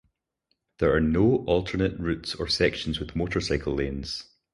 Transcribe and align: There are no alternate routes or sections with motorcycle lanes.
There 0.79 0.91
are 0.95 0.99
no 0.99 1.43
alternate 1.45 1.95
routes 1.99 2.33
or 2.33 2.47
sections 2.47 2.99
with 2.99 3.15
motorcycle 3.15 3.75
lanes. 3.75 4.31